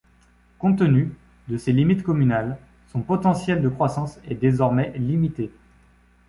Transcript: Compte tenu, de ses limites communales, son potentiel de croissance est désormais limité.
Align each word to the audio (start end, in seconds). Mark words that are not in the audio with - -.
Compte 0.57 0.79
tenu, 0.79 1.13
de 1.47 1.57
ses 1.59 1.71
limites 1.71 2.01
communales, 2.01 2.57
son 2.87 3.01
potentiel 3.03 3.61
de 3.61 3.69
croissance 3.69 4.17
est 4.27 4.33
désormais 4.33 4.91
limité. 4.97 5.51